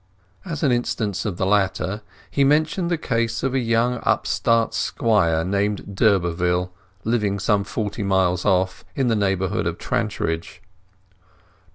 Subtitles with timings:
[0.43, 2.01] As an instance of the latter,
[2.31, 6.71] he mentioned the case of a young upstart squire named d'Urberville,
[7.03, 10.59] living some forty miles off, in the neighbourhood of Trantridge.